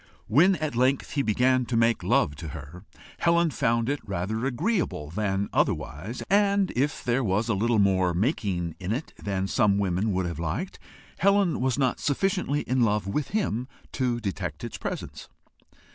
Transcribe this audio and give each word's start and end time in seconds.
When 0.25 0.55
at 0.55 0.75
length 0.75 1.11
he 1.11 1.21
began 1.21 1.67
to 1.67 1.77
make 1.77 2.01
love 2.01 2.35
to 2.37 2.47
her, 2.57 2.85
Helen 3.19 3.51
found 3.51 3.87
it 3.87 3.99
rather 4.03 4.47
agreeable 4.47 5.11
than 5.11 5.47
otherwise; 5.53 6.23
and, 6.27 6.73
if 6.75 7.03
there 7.03 7.23
was 7.23 7.47
a 7.47 7.53
little 7.53 7.77
more 7.77 8.11
MAKING 8.15 8.73
in 8.79 8.93
it 8.93 9.13
than 9.23 9.45
some 9.45 9.77
women 9.77 10.11
would 10.11 10.25
have 10.25 10.39
liked, 10.39 10.79
Helen 11.19 11.61
was 11.61 11.77
not 11.77 11.99
sufficiently 11.99 12.61
in 12.61 12.81
love 12.81 13.05
with 13.05 13.27
him 13.27 13.67
to 13.91 14.19
detect 14.19 14.63
its 14.63 14.79
presence. 14.79 15.29